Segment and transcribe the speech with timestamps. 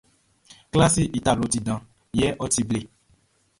[0.71, 1.81] Klasiʼn i tabloʼn ti dan
[2.19, 2.79] yɛ ɔ ti ble.